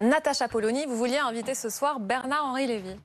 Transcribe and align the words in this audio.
Natacha 0.00 0.48
Polony, 0.48 0.86
vous 0.86 0.96
vouliez 0.96 1.18
inviter 1.18 1.54
ce 1.54 1.68
soir 1.68 2.00
Bernard-Henri 2.00 2.66
Lévy. 2.66 2.96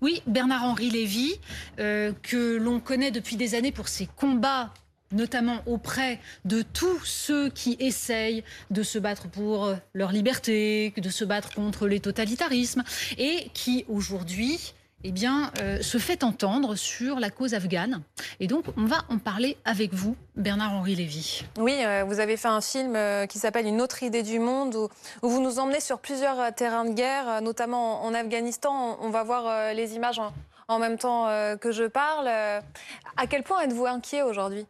Oui, 0.00 0.22
Bernard-Henri 0.28 0.90
Lévy, 0.90 1.40
euh, 1.80 2.12
que 2.22 2.56
l'on 2.56 2.78
connaît 2.78 3.10
depuis 3.10 3.34
des 3.34 3.56
années 3.56 3.72
pour 3.72 3.88
ses 3.88 4.06
combats 4.06 4.72
notamment 5.12 5.62
auprès 5.66 6.20
de 6.44 6.62
tous 6.62 7.04
ceux 7.04 7.48
qui 7.48 7.76
essayent 7.78 8.42
de 8.70 8.82
se 8.82 8.98
battre 8.98 9.28
pour 9.28 9.72
leur 9.94 10.10
liberté, 10.12 10.92
de 10.96 11.10
se 11.10 11.24
battre 11.24 11.54
contre 11.54 11.86
les 11.86 12.00
totalitarismes, 12.00 12.82
et 13.16 13.50
qui 13.54 13.84
aujourd'hui 13.88 14.74
eh 15.04 15.12
bien, 15.12 15.52
euh, 15.60 15.82
se 15.82 15.98
fait 15.98 16.24
entendre 16.24 16.74
sur 16.74 17.20
la 17.20 17.30
cause 17.30 17.54
afghane. 17.54 18.02
Et 18.40 18.46
donc, 18.46 18.64
on 18.76 18.86
va 18.86 19.04
en 19.08 19.18
parler 19.18 19.56
avec 19.64 19.94
vous, 19.94 20.16
Bernard-Henri 20.34 20.96
Lévy. 20.96 21.44
Oui, 21.58 21.76
euh, 21.84 22.04
vous 22.04 22.18
avez 22.18 22.36
fait 22.36 22.48
un 22.48 22.60
film 22.60 22.96
euh, 22.96 23.26
qui 23.26 23.38
s'appelle 23.38 23.66
Une 23.66 23.80
autre 23.80 24.02
idée 24.02 24.22
du 24.22 24.38
monde, 24.38 24.74
où, 24.74 24.88
vous 25.22 25.40
nous 25.40 25.58
emmenez 25.58 25.80
sur 25.80 26.00
plusieurs 26.00 26.52
terrains 26.54 26.84
de 26.84 26.94
guerre, 26.94 27.40
notamment 27.42 28.02
en, 28.04 28.14
Afghanistan. 28.14 28.98
On, 29.00 29.10
va 29.10 29.22
voir 29.22 29.74
les 29.74 29.94
images 29.94 30.20
en, 30.68 30.78
même 30.78 30.98
temps 30.98 31.26
que 31.60 31.70
je 31.70 31.84
parle. 31.84 32.26
à 32.28 33.26
quel 33.28 33.42
point 33.42 33.60
êtes-vous 33.62 33.86
inquiet 33.86 34.22
aujourd'hui? 34.22 34.66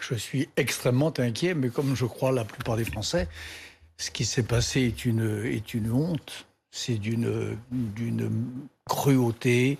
Je 0.00 0.14
suis 0.14 0.48
extrêmement 0.56 1.12
inquiet, 1.18 1.54
mais 1.54 1.68
comme 1.68 1.96
je 1.96 2.06
crois 2.06 2.32
la 2.32 2.44
plupart 2.44 2.76
des 2.76 2.84
Français, 2.84 3.28
ce 3.98 4.10
qui 4.10 4.24
s'est 4.24 4.42
passé 4.42 4.82
est 4.82 5.04
une, 5.04 5.44
est 5.44 5.74
une 5.74 5.90
honte 5.90 6.46
c'est 6.76 6.98
d'une 6.98 7.56
cruauté 8.84 9.78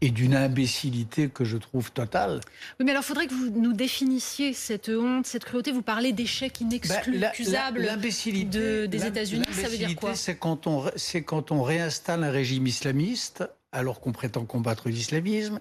et 0.00 0.10
d'une 0.10 0.36
imbécilité 0.36 1.28
que 1.28 1.44
je 1.44 1.56
trouve 1.56 1.90
totale. 1.90 2.40
Oui, 2.78 2.86
mais 2.86 2.92
alors 2.92 3.02
il 3.02 3.06
faudrait 3.06 3.26
que 3.26 3.34
vous 3.34 3.50
nous 3.50 3.72
définissiez 3.72 4.52
cette 4.52 4.88
honte, 4.88 5.26
cette 5.26 5.44
cruauté. 5.44 5.72
Vous 5.72 5.82
parlez 5.82 6.12
d'échec 6.12 6.60
inexcusable 6.60 7.82
de, 7.82 8.86
des 8.86 9.06
États-Unis. 9.06 9.44
Ça 9.50 9.68
veut 9.68 9.76
dire 9.76 9.96
quoi? 9.96 10.14
C'est 10.14 10.36
quand, 10.36 10.68
on, 10.68 10.88
quand 11.26 11.50
on 11.50 11.64
réinstalle 11.64 12.22
un 12.22 12.30
régime 12.30 12.68
islamiste 12.68 13.42
alors 13.72 13.98
qu'on 13.98 14.12
prétend 14.12 14.44
combattre 14.44 14.88
l'islamisme. 14.88 15.58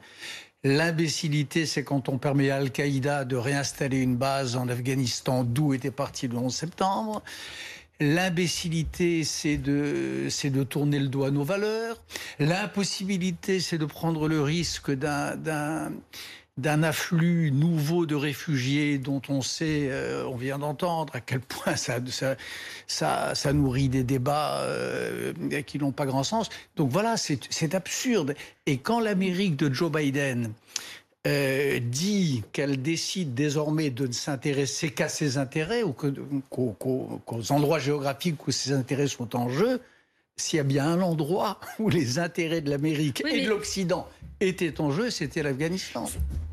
L'imbécilité, 0.63 1.65
c'est 1.65 1.83
quand 1.83 2.09
on 2.09 2.19
permet 2.19 2.51
à 2.51 2.57
Al-Qaïda 2.57 3.25
de 3.25 3.35
réinstaller 3.35 3.97
une 3.97 4.17
base 4.17 4.55
en 4.55 4.69
Afghanistan 4.69 5.43
d'où 5.43 5.73
était 5.73 5.91
parti 5.91 6.27
le 6.27 6.38
11 6.38 6.53
septembre. 6.53 7.23
L'imbécilité, 8.01 9.23
c'est 9.23 9.55
de, 9.57 10.27
c'est 10.29 10.49
de 10.49 10.63
tourner 10.63 10.99
le 10.99 11.07
dos 11.07 11.23
à 11.23 11.31
nos 11.31 11.45
valeurs. 11.45 12.01
L'impossibilité, 12.39 13.61
c'est 13.61 13.77
de 13.77 13.85
prendre 13.85 14.27
le 14.27 14.41
risque 14.41 14.91
d'un, 14.91 15.38
d'un, 16.57 16.83
afflux 16.83 17.51
nouveau 17.51 18.05
de 18.05 18.16
réfugiés 18.16 18.97
dont 18.97 19.21
on 19.29 19.41
sait, 19.41 19.88
euh, 19.89 20.27
on 20.27 20.35
vient 20.35 20.59
d'entendre 20.59 21.16
à 21.16 21.21
quel 21.21 21.39
point 21.39 21.77
ça, 21.77 21.99
ça, 22.09 22.35
ça, 22.85 23.33
ça 23.33 23.53
nourrit 23.53 23.88
des 23.88 24.03
débats 24.03 24.59
euh, 24.63 25.31
qui 25.66 25.79
n'ont 25.79 25.93
pas 25.93 26.05
grand 26.05 26.23
sens. 26.23 26.49
Donc 26.75 26.89
voilà, 26.89 27.16
c'est, 27.16 27.39
c'est 27.49 27.75
absurde. 27.75 28.35
Et 28.66 28.77
quand 28.77 28.99
l'Amérique 28.99 29.55
de 29.55 29.73
Joe 29.73 29.89
Biden 29.89 30.51
euh, 31.25 31.79
dit 31.79 32.43
qu'elle 32.53 32.81
décide 32.81 33.33
désormais 33.33 33.89
de 33.89 34.05
ne 34.07 34.11
s'intéresser 34.11 34.91
qu'à 34.91 35.09
ses 35.09 35.37
intérêts 35.37 35.81
ou 35.81 35.93
qu'aux 35.93 37.51
endroits 37.51 37.79
géographiques 37.79 38.47
où 38.47 38.51
ses 38.51 38.73
intérêts 38.73 39.07
sont 39.07 39.35
en 39.35 39.49
jeu, 39.49 39.81
s'il 40.38 40.58
y 40.58 40.59
a 40.59 40.64
bien 40.64 40.86
un 40.86 41.02
endroit 41.02 41.59
où 41.80 41.89
les 41.89 42.19
intérêts 42.19 42.61
de 42.61 42.69
l'Amérique 42.69 43.23
et 43.25 43.45
de 43.45 43.50
l'Occident 43.50 44.08
étaient 44.39 44.81
en 44.81 44.91
jeu, 44.91 45.09
c'était 45.09 45.44
l'Afghanistan. 45.44 46.09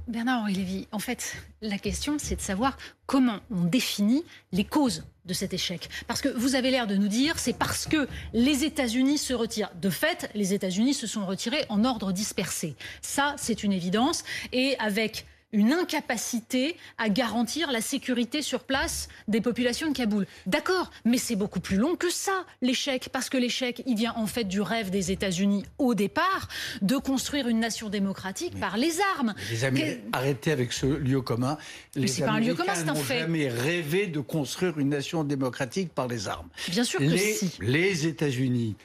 Bernard-Henri 0.08 0.54
Lévy, 0.54 0.88
en 0.92 0.98
fait, 0.98 1.36
la 1.62 1.78
question, 1.78 2.16
c'est 2.18 2.36
de 2.36 2.40
savoir 2.40 2.76
comment 3.06 3.40
on 3.50 3.64
définit 3.64 4.24
les 4.50 4.64
causes 4.64 5.04
de 5.24 5.32
cet 5.32 5.54
échec. 5.54 5.88
Parce 6.06 6.20
que 6.20 6.28
vous 6.28 6.54
avez 6.54 6.70
l'air 6.70 6.86
de 6.86 6.96
nous 6.96 7.08
dire, 7.08 7.38
c'est 7.38 7.56
parce 7.56 7.86
que 7.86 8.08
les 8.32 8.64
États-Unis 8.64 9.18
se 9.18 9.32
retirent. 9.32 9.70
De 9.80 9.90
fait, 9.90 10.28
les 10.34 10.54
États-Unis 10.54 10.94
se 10.94 11.06
sont 11.06 11.24
retirés 11.24 11.64
en 11.68 11.84
ordre 11.84 12.12
dispersé. 12.12 12.74
Ça, 13.00 13.34
c'est 13.38 13.62
une 13.62 13.72
évidence. 13.72 14.24
Et 14.52 14.76
avec 14.78 15.24
une 15.52 15.72
incapacité 15.72 16.76
à 16.98 17.08
garantir 17.08 17.70
la 17.70 17.80
sécurité 17.80 18.42
sur 18.42 18.60
place 18.60 19.08
des 19.28 19.40
populations 19.40 19.90
de 19.90 19.96
Kaboul. 19.96 20.26
D'accord, 20.46 20.90
mais 21.04 21.18
c'est 21.18 21.36
beaucoup 21.36 21.60
plus 21.60 21.76
long 21.76 21.94
que 21.94 22.10
ça, 22.10 22.44
l'échec, 22.60 23.10
parce 23.12 23.28
que 23.28 23.36
l'échec, 23.36 23.82
il 23.86 23.96
vient 23.96 24.14
en 24.16 24.26
fait 24.26 24.44
du 24.44 24.60
rêve 24.60 24.90
des 24.90 25.12
États-Unis 25.12 25.64
au 25.78 25.94
départ 25.94 26.48
de 26.80 26.96
construire 26.96 27.48
une 27.48 27.60
nation 27.60 27.88
démocratique 27.88 28.58
par 28.58 28.76
les 28.76 29.00
armes. 29.16 29.34
Les 29.50 29.64
amis, 29.64 29.82
arrêtez 30.12 30.52
avec 30.52 30.72
ce 30.72 30.86
lieu 30.86 31.20
commun. 31.20 31.58
Les 31.94 32.12
pas 32.20 32.30
un 32.30 32.40
lieu 32.40 32.54
commun, 32.54 32.74
c'est 32.74 32.88
un 32.88 32.94
fait. 32.94 33.20
jamais 33.20 33.48
rêvé 33.48 34.06
de 34.06 34.20
construire 34.20 34.78
une 34.78 34.88
nation 34.88 35.24
démocratique 35.24 35.92
par 35.92 36.08
les 36.08 36.28
armes. 36.28 36.48
Bien 36.68 36.84
sûr 36.84 36.98
que 37.00 37.04
les, 37.04 37.34
si. 37.34 37.52
Les 37.60 38.06
États-Unis 38.06 38.76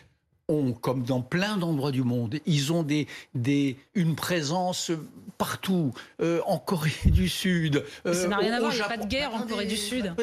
ont, 0.48 0.74
comme 0.74 1.04
dans 1.04 1.22
plein 1.22 1.58
d'endroits 1.58 1.92
du 1.92 2.04
monde, 2.04 2.40
ils 2.46 2.72
ont 2.72 2.84
des, 2.84 3.08
des, 3.36 3.78
une 3.96 4.16
présence 4.16 4.92
partout, 5.38 5.94
euh, 6.22 6.42
en 6.46 6.58
Corée 6.58 6.92
du 7.06 7.30
Sud. 7.30 7.84
Euh, 8.06 8.14
ça 8.14 8.28
n'a 8.28 8.38
rien 8.38 8.54
à 8.54 8.60
voir, 8.60 8.74
il 8.74 8.78
n'y 8.78 8.82
a 8.82 8.88
pas 8.88 8.98
de 8.98 9.08
guerre 9.08 9.34
en 9.34 9.42
Corée 9.42 9.66
du 9.66 9.78
Sud. 9.78 10.14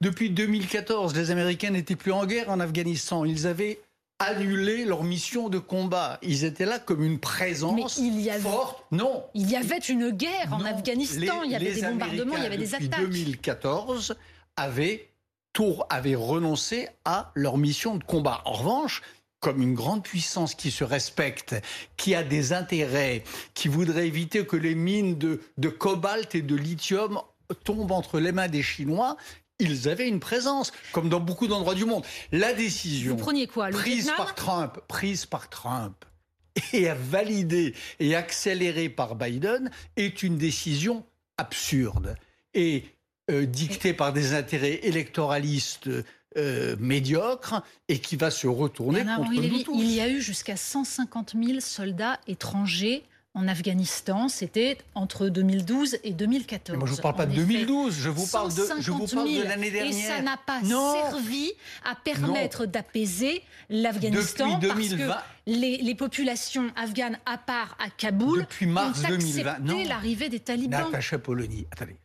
Depuis 0.00 0.30
2014, 0.30 1.14
les 1.16 1.30
Américains 1.30 1.70
n'étaient 1.70 1.96
plus 1.96 2.12
en 2.12 2.26
guerre 2.26 2.50
en 2.50 2.60
Afghanistan. 2.60 3.24
Ils 3.24 3.46
avaient 3.46 3.80
annulé 4.18 4.84
leur 4.84 5.02
mission 5.02 5.48
de 5.48 5.58
combat. 5.58 6.18
Ils 6.22 6.44
étaient 6.44 6.66
là 6.66 6.78
comme 6.78 7.02
une 7.02 7.18
présence 7.18 7.98
il 7.98 8.20
y 8.20 8.30
avait, 8.30 8.40
forte. 8.40 8.84
Non. 8.90 9.24
Il 9.34 9.50
y 9.50 9.56
avait 9.56 9.78
une 9.78 10.10
guerre 10.10 10.52
en 10.52 10.64
Afghanistan. 10.64 11.42
il 11.44 11.52
y 11.52 11.54
avait 11.54 11.72
des 11.72 11.82
bombardements, 11.82 12.36
il 12.36 12.42
y 12.42 12.46
avait 12.46 12.58
des 12.58 12.74
attaques. 12.74 13.00
2014 13.00 14.16
avaient, 14.56 15.08
tour, 15.52 15.86
avaient 15.90 16.14
renoncé 16.14 16.88
à 17.04 17.30
leur 17.34 17.56
mission 17.56 17.96
de 17.96 18.04
combat. 18.04 18.42
En 18.44 18.52
revanche, 18.52 19.02
comme 19.44 19.60
une 19.60 19.74
grande 19.74 20.02
puissance 20.02 20.54
qui 20.54 20.70
se 20.70 20.84
respecte, 20.84 21.54
qui 21.98 22.14
a 22.14 22.22
des 22.22 22.54
intérêts, 22.54 23.22
qui 23.52 23.68
voudrait 23.68 24.06
éviter 24.06 24.46
que 24.46 24.56
les 24.56 24.74
mines 24.74 25.18
de, 25.18 25.42
de 25.58 25.68
cobalt 25.68 26.34
et 26.34 26.40
de 26.40 26.56
lithium 26.56 27.20
tombent 27.62 27.92
entre 27.92 28.20
les 28.20 28.32
mains 28.32 28.48
des 28.48 28.62
Chinois, 28.62 29.18
ils 29.58 29.90
avaient 29.90 30.08
une 30.08 30.18
présence, 30.18 30.72
comme 30.92 31.10
dans 31.10 31.20
beaucoup 31.20 31.46
d'endroits 31.46 31.74
du 31.74 31.84
monde. 31.84 32.06
La 32.32 32.54
décision 32.54 33.18
quoi, 33.52 33.68
prise 33.68 34.10
par 34.16 34.34
Trump, 34.34 34.80
prise 34.88 35.26
par 35.26 35.50
Trump 35.50 36.06
et 36.72 36.88
validée 36.88 37.74
et 38.00 38.16
accélérée 38.16 38.88
par 38.88 39.14
Biden 39.14 39.70
est 39.96 40.22
une 40.22 40.38
décision 40.38 41.04
absurde 41.36 42.16
et 42.54 42.84
euh, 43.30 43.44
dictée 43.44 43.92
par 43.92 44.14
des 44.14 44.32
intérêts 44.32 44.80
électoralistes 44.84 45.90
euh, 46.36 46.76
médiocre 46.78 47.62
et 47.88 47.98
qui 47.98 48.16
va 48.16 48.30
se 48.30 48.46
retourner 48.46 49.04
contre 49.04 49.32
nous 49.32 49.62
tous. 49.62 49.74
Il 49.78 49.90
y 49.90 50.00
a 50.00 50.08
eu 50.08 50.20
jusqu'à 50.20 50.56
150 50.56 51.34
000 51.40 51.60
soldats 51.60 52.18
étrangers 52.26 53.04
en 53.36 53.48
Afghanistan, 53.48 54.28
c'était 54.28 54.78
entre 54.94 55.28
2012 55.28 55.98
et 56.04 56.12
2014. 56.12 56.78
moi, 56.78 56.86
je 56.86 56.92
ne 56.92 56.96
vous 56.96 57.02
parle 57.02 57.16
pas 57.16 57.26
de 57.26 57.34
2012, 57.34 57.92
je 57.98 58.08
vous 58.08 58.26
parle 58.28 58.54
de, 58.54 58.62
je 58.78 58.90
vous 58.92 59.06
parle 59.08 59.28
de 59.28 59.42
l'année 59.42 59.72
dernière. 59.72 59.92
Et 59.92 60.02
ça 60.16 60.22
n'a 60.22 60.36
pas 60.36 60.60
servi 60.62 61.50
à 61.84 61.96
permettre 61.96 62.64
d'apaiser 62.66 63.42
l'Afghanistan 63.70 64.60
parce 64.60 64.88
que 64.88 65.10
les, 65.46 65.78
les, 65.78 65.94
populations 65.96 66.70
afghanes, 66.76 67.18
à 67.26 67.36
part 67.36 67.76
à 67.84 67.90
Kaboul, 67.90 68.40
Depuis 68.40 68.66
mars 68.66 69.00
ont 69.00 69.12
accepté 69.12 69.84
l'arrivée 69.84 70.28
des 70.28 70.40
talibans. 70.40 70.84
Natacha 70.84 71.18
Polony, 71.18 71.66
attendez, 71.72 71.96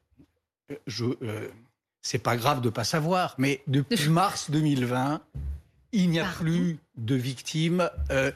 euh, 0.72 0.76
je, 0.88 1.06
euh, 1.22 1.48
c'est 2.02 2.20
pas 2.20 2.38
grave 2.38 2.62
de 2.62 2.70
pas 2.70 2.84
savoir, 2.84 3.36
mais 3.38 3.62
depuis 3.68 4.10
mars 4.10 4.50
2020, 4.52 5.22
il 5.92 6.10
n'y 6.10 6.20
a 6.20 6.26
plus 6.26 6.80
de 6.98 7.16
victimes 7.16 7.90
euh, 8.12 8.32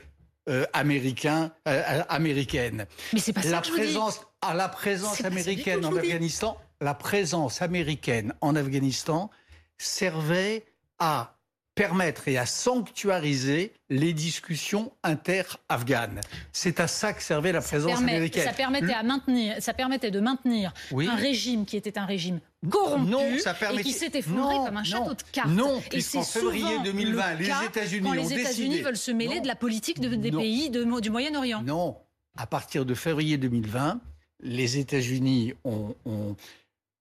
euh, 0.50 0.66
américains, 0.74 1.51
euh, 1.68 2.03
américaines. 2.09 2.85
Mais 3.13 3.19
c'est 3.19 3.34
pas 3.34 3.44
ça 3.44 3.52
la 3.52 3.62
que 3.62 3.69
présence, 3.69 4.16
je 4.16 4.19
vous 4.19 4.25
dis. 4.25 4.29
À 4.41 4.53
la 4.53 4.68
présence 4.68 5.23
américaine 5.23 5.85
en 5.85 5.96
Afghanistan, 5.96 6.57
la 6.81 6.94
présence 6.94 7.62
américaine 7.62 8.34
en 8.41 8.56
Afghanistan 8.56 9.29
servait 9.78 10.66
à 10.99 11.35
permettre 11.75 12.28
et 12.28 12.37
à 12.37 12.46
sanctuariser 12.46 13.73
les 13.90 14.14
discussions 14.14 14.91
inter-afghanes. 15.03 16.22
C'est 16.52 16.79
à 16.79 16.87
ça 16.87 17.14
que 17.14 17.23
servait 17.23 17.52
la 17.52 17.61
présence 17.61 17.97
américaine. 17.97 18.46
Ça 18.46 18.53
permettait, 18.53 18.93
à 18.93 19.03
maintenir, 19.03 19.55
ça 19.59 19.73
permettait 19.73 20.11
de 20.11 20.20
maintenir 20.20 20.73
un 20.91 21.16
régime 21.16 21.66
qui 21.66 21.78
était 21.78 21.97
un 21.97 22.05
régime 22.05 22.40
corrompu 22.70 23.11
non, 23.11 23.37
ça 23.40 23.53
permet... 23.53 23.81
et 23.81 23.84
qui 23.84 23.91
s'est 23.91 24.11
effondré 24.14 24.55
comme 24.66 24.78
un 24.78 24.84
château 24.84 25.14
de 25.14 25.23
cartes. 25.31 25.49
Non, 25.49 25.81
et 25.91 26.02
c'est 26.02 26.23
février 26.23 26.79
2020, 26.84 27.34
les 27.35 27.66
États-Unis 27.66 28.11
les 28.14 28.34
États-Unis 28.34 28.81
veulent 28.81 28.97
se 28.97 29.11
mêler 29.11 29.41
de 29.41 29.47
la 29.47 29.55
politique 29.55 29.99
des 29.99 30.31
pays 30.31 30.70
du 30.70 31.09
Moyen-Orient. 31.09 31.64
Non, 31.64 31.97
à 32.37 32.47
partir 32.47 32.85
de 32.85 32.93
février 32.93 33.37
2020, 33.37 33.99
les 34.41 34.78
États-Unis 34.78 35.53
ont, 35.64 35.96
ont 36.05 36.35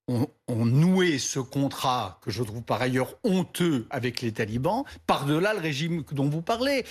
ont, 0.08 0.28
noué 0.48 1.18
ce 1.18 1.38
contrat, 1.38 2.18
que 2.22 2.30
je 2.30 2.42
trouve 2.42 2.62
par 2.62 2.82
ailleurs 2.82 3.14
honteux 3.24 3.86
avec 3.90 4.20
les 4.20 4.32
talibans, 4.32 4.84
par-delà 5.06 5.54
le 5.54 5.60
régime 5.60 6.04
dont 6.12 6.28
vous 6.28 6.42
parlez. 6.42 6.84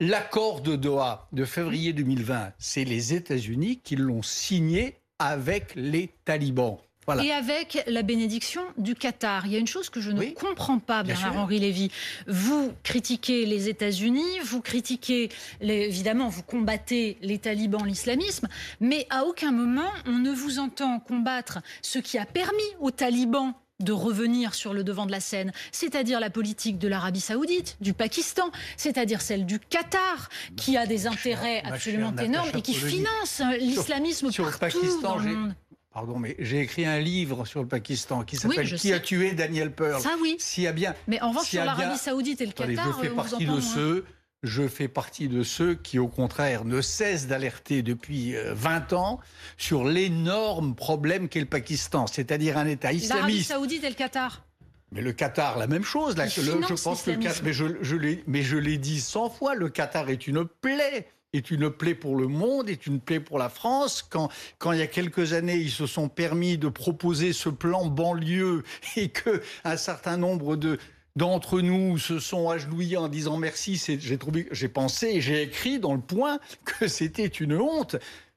L'accord 0.00 0.60
de 0.60 0.76
Doha 0.76 1.28
de 1.32 1.44
février 1.44 1.92
2020, 1.92 2.52
c'est 2.58 2.84
les 2.84 3.14
États-Unis 3.14 3.80
qui 3.82 3.96
l'ont 3.96 4.22
signé 4.22 4.96
avec 5.18 5.74
les 5.76 6.10
talibans. 6.24 6.78
Et 7.22 7.32
avec 7.32 7.82
la 7.88 8.02
bénédiction 8.02 8.62
du 8.78 8.94
Qatar. 8.94 9.46
Il 9.46 9.52
y 9.52 9.56
a 9.56 9.58
une 9.58 9.66
chose 9.66 9.90
que 9.90 10.00
je 10.00 10.10
ne 10.10 10.24
comprends 10.30 10.78
pas, 10.78 11.02
Bernard-Henri 11.02 11.58
Lévy. 11.58 11.90
Vous 12.28 12.72
critiquez 12.84 13.44
les 13.44 13.68
États-Unis, 13.68 14.40
vous 14.44 14.60
critiquez, 14.60 15.28
évidemment, 15.60 16.28
vous 16.28 16.42
combattez 16.42 17.18
les 17.20 17.38
talibans, 17.38 17.84
l'islamisme, 17.84 18.46
mais 18.80 19.06
à 19.10 19.24
aucun 19.24 19.50
moment 19.50 19.90
on 20.06 20.18
ne 20.18 20.30
vous 20.30 20.58
entend 20.58 21.00
combattre 21.00 21.58
ce 21.82 21.98
qui 21.98 22.18
a 22.18 22.24
permis 22.24 22.62
aux 22.80 22.90
talibans 22.90 23.54
de 23.80 23.92
revenir 23.92 24.54
sur 24.54 24.72
le 24.72 24.84
devant 24.84 25.06
de 25.06 25.10
la 25.10 25.18
scène, 25.18 25.52
c'est-à-dire 25.72 26.20
la 26.20 26.30
politique 26.30 26.78
de 26.78 26.86
l'Arabie 26.86 27.20
saoudite, 27.20 27.76
du 27.80 27.94
Pakistan, 27.94 28.50
c'est-à-dire 28.76 29.20
celle 29.20 29.44
du 29.44 29.58
Qatar, 29.58 30.28
qui 30.56 30.76
a 30.76 30.86
des 30.86 31.08
intérêts 31.08 31.62
absolument 31.64 32.14
énormes 32.16 32.50
et 32.56 32.62
qui 32.62 32.74
finance 32.74 33.42
l'islamisme 33.58 34.30
partout 34.60 35.00
dans 35.02 35.18
le 35.18 35.34
monde. 35.34 35.54
Pardon, 35.92 36.18
mais 36.18 36.36
j'ai 36.38 36.60
écrit 36.60 36.86
un 36.86 36.98
livre 36.98 37.44
sur 37.44 37.60
le 37.60 37.68
Pakistan 37.68 38.24
qui 38.24 38.36
s'appelle 38.36 38.66
Qui 38.74 38.92
a 38.94 39.00
tué 39.00 39.32
Daniel 39.32 39.72
Pearl 39.72 40.00
Ça 40.00 40.16
oui. 40.22 40.36
S'il 40.38 40.64
y 40.64 40.66
a 40.66 40.72
bien. 40.72 40.94
Mais 41.06 41.20
en 41.20 41.28
revanche, 41.30 41.48
sur 41.48 41.64
l'Arabie 41.64 41.98
Saoudite 41.98 42.40
et 42.40 42.46
le 42.46 42.52
Qatar, 42.52 42.98
je 42.98 43.08
fais 43.08 43.14
partie 43.14 43.46
de 43.46 43.60
ceux. 43.60 44.04
Je 44.42 44.66
fais 44.66 44.88
partie 44.88 45.28
de 45.28 45.44
ceux 45.44 45.76
qui, 45.76 46.00
au 46.00 46.08
contraire, 46.08 46.64
ne 46.64 46.80
cessent 46.80 47.28
d'alerter 47.28 47.82
depuis 47.82 48.34
20 48.34 48.92
euh, 48.92 48.96
ans 48.96 49.20
sur 49.56 49.84
l'énorme 49.84 50.74
problème 50.74 51.28
qu'est 51.28 51.38
le 51.38 51.46
Pakistan, 51.46 52.08
c'est-à-dire 52.08 52.58
un 52.58 52.66
État 52.66 52.92
islamiste. 52.92 53.14
L'Arabie 53.14 53.44
Saoudite 53.44 53.84
et 53.84 53.88
le 53.88 53.94
Qatar. 53.94 54.44
Mais 54.90 55.00
le 55.00 55.12
Qatar, 55.12 55.58
la 55.58 55.68
même 55.68 55.84
chose. 55.84 56.16
Là, 56.16 56.26
je 56.26 56.82
pense 56.82 57.02
que 57.02 57.12
mais 57.44 57.52
je, 57.52 58.22
mais 58.26 58.42
je 58.42 58.56
l'ai 58.56 58.78
dit 58.78 59.00
100 59.00 59.30
fois, 59.30 59.54
le 59.54 59.68
Qatar 59.68 60.10
est 60.10 60.26
une 60.26 60.44
plaie 60.44 61.06
est 61.32 61.50
une 61.50 61.70
plaie 61.70 61.94
pour 61.94 62.16
le 62.16 62.28
monde, 62.28 62.68
est 62.68 62.86
une 62.86 63.00
plaie 63.00 63.20
pour 63.20 63.38
la 63.38 63.48
France. 63.48 64.02
Quand, 64.02 64.28
quand 64.58 64.72
il 64.72 64.78
y 64.78 64.82
a 64.82 64.86
quelques 64.86 65.32
années, 65.32 65.56
ils 65.56 65.70
se 65.70 65.86
sont 65.86 66.08
permis 66.08 66.58
de 66.58 66.68
proposer 66.68 67.32
ce 67.32 67.48
plan 67.48 67.86
banlieue 67.86 68.62
et 68.96 69.08
que 69.08 69.42
un 69.64 69.76
certain 69.76 70.16
nombre 70.16 70.56
de 70.56 70.78
d'entre 71.14 71.60
nous 71.60 71.98
se 71.98 72.18
sont 72.18 72.48
agenouillés 72.48 72.96
en 72.96 73.08
disant 73.08 73.36
merci, 73.36 73.76
j'ai 73.76 74.16
trouvé, 74.16 74.48
j'ai 74.50 74.68
pensé, 74.68 75.20
j'ai 75.20 75.42
écrit 75.42 75.78
dans 75.78 75.92
le 75.92 76.00
point 76.00 76.38
que 76.64 76.88
c'était 76.88 77.26
une 77.26 77.54
honte. 77.54 77.96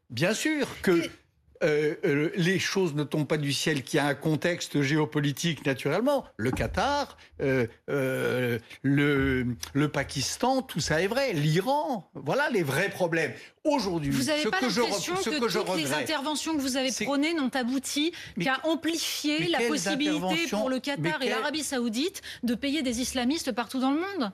Bien 0.10 0.34
sûr 0.34 0.68
que 0.82 1.02
euh, 1.66 1.96
euh, 2.06 2.30
les 2.36 2.60
choses 2.60 2.94
ne 2.94 3.04
tombent 3.04 3.28
pas 3.28 3.38
du 3.38 3.52
ciel, 3.52 3.84
qu'il 3.84 3.98
y 3.98 4.00
a 4.00 4.06
un 4.06 4.16
contexte 4.16 4.82
géopolitique 4.82 5.66
naturellement. 5.66 6.26
Le 6.38 6.52
Qatar, 6.52 7.18
euh, 7.42 7.68
le, 8.84 9.48
le 9.74 9.90
Pakistan, 9.90 10.62
tout 10.62 10.80
ça 10.80 11.02
est 11.02 11.08
vrai. 11.08 11.34
L'Iran, 11.34 12.10
voilà 12.14 12.50
les 12.50 12.64
vrais 12.64 12.90
problèmes. 12.90 13.34
Aujourd'hui, 13.64 14.12
vous 14.12 14.26
n'avez 14.26 14.44
pas 14.44 14.62
l'impression 14.62 14.86
que, 15.16 15.40
que, 15.40 15.52
toutes 15.52 15.78
les 15.78 15.92
interventions 15.92 16.56
que 16.56 16.62
vous 16.62 16.78
avez 16.78 16.92
prônées 16.92 17.34
n'ont 17.34 17.50
abouti 17.50 18.12
qu'à 18.40 18.60
amplifier 18.64 19.48
la 19.48 19.60
possibilité 19.62 20.48
pour 20.52 20.70
le 20.70 20.80
Qatar 20.80 21.20
et 21.24 21.30
l'Arabie 21.30 21.64
Saoudite 21.64 22.22
de 22.44 22.54
payer 22.54 22.84
des 22.84 23.02
islamistes 23.02 23.52
partout 23.54 23.80
dans 23.80 23.90
le 23.90 24.00
monde? 24.00 24.32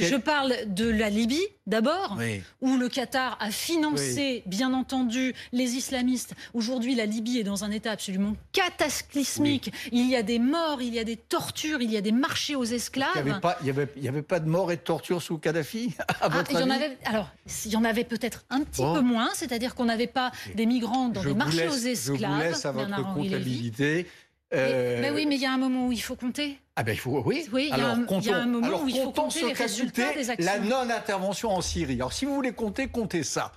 Je 0.00 0.16
parle 0.16 0.52
de 0.66 0.88
la 0.88 1.10
Libye 1.10 1.46
d'abord, 1.68 2.18
où 2.60 2.76
le 2.76 2.88
Qatar 2.88 3.36
a 3.40 3.52
financé, 3.52 4.42
bien 4.46 4.72
entendu, 4.74 5.32
les 5.52 5.76
islamistes. 5.76 6.34
Aujourd'hui, 6.52 6.71
la 6.80 7.06
Libye 7.06 7.38
est 7.38 7.44
dans 7.44 7.64
un 7.64 7.70
état 7.70 7.90
absolument 7.90 8.34
cataclysmique. 8.52 9.72
Il 9.92 10.08
y 10.08 10.16
a 10.16 10.22
des 10.22 10.38
morts, 10.38 10.82
il 10.82 10.94
y 10.94 10.98
a 10.98 11.04
des 11.04 11.16
tortures, 11.16 11.80
il 11.80 11.90
y 11.90 11.96
a 11.96 12.00
des 12.00 12.12
marchés 12.12 12.56
aux 12.56 12.64
esclaves. 12.64 13.10
Il 13.16 13.64
n'y 13.64 13.70
avait, 13.70 13.88
avait, 14.08 14.22
pas 14.22 14.40
de 14.40 14.48
morts 14.48 14.72
et 14.72 14.76
de 14.76 14.80
tortures 14.80 15.22
sous 15.22 15.38
Kadhafi 15.38 15.94
à 16.20 16.28
votre 16.28 16.50
ah, 16.54 16.58
il 16.58 16.60
y 16.60 16.62
en 16.62 16.70
avait, 16.70 16.98
Alors, 17.04 17.30
il 17.64 17.70
y 17.72 17.76
en 17.76 17.84
avait 17.84 18.04
peut-être 18.04 18.44
un 18.50 18.60
petit 18.60 18.82
peu 18.82 19.00
moins, 19.00 19.30
c'est-à-dire 19.34 19.74
qu'on 19.74 19.86
n'avait 19.86 20.06
pas 20.06 20.32
des 20.54 20.66
migrants 20.66 21.08
dans 21.08 21.22
des 21.22 21.34
marchés 21.34 21.68
aux 21.68 21.72
esclaves. 21.72 22.20
Je 22.20 22.26
vous 22.26 22.42
laisse 22.42 22.64
à 22.64 22.72
votre 22.72 23.14
comptabilité. 23.14 24.06
Euh... 24.54 25.00
Mais, 25.00 25.10
oui, 25.10 25.24
mais 25.26 25.36
il 25.36 25.40
y 25.40 25.46
a 25.46 25.52
un 25.52 25.58
moment 25.58 25.86
où 25.86 25.92
il 25.92 26.02
faut 26.02 26.16
compter. 26.16 26.58
Ah 26.76 26.82
ben 26.82 26.92
il 26.92 26.98
faut, 26.98 27.22
oui. 27.24 27.48
Oui, 27.52 27.70
il 27.72 27.78
y, 27.78 27.80
a 27.80 27.88
un 28.36 28.46
moment 28.46 28.82
où 28.82 28.88
il 28.88 28.96
faut 28.96 29.12
compter 29.12 29.46
les 29.46 29.52
résultats 29.52 30.12
des 30.12 30.28
actions. 30.28 30.46
La 30.46 30.58
non-intervention 30.58 31.50
en 31.50 31.62
Syrie. 31.62 31.94
Alors 31.94 32.12
si 32.12 32.26
vous 32.26 32.34
voulez 32.34 32.52
compter, 32.52 32.88
comptez 32.88 33.22
ça. 33.22 33.52